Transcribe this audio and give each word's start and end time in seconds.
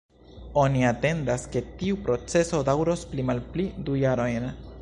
Oni 0.61 0.79
atendas 0.91 1.45
ke 1.55 1.63
tiu 1.83 2.01
proceso 2.09 2.65
daŭros 2.71 3.07
pli 3.13 3.29
malpli 3.31 3.71
du 3.91 4.03
jarojn. 4.07 4.53